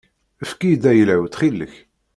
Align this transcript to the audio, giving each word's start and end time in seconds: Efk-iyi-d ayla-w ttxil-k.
Efk-iyi-d 0.41 0.83
ayla-w 0.91 1.23
ttxil-k. 1.27 1.73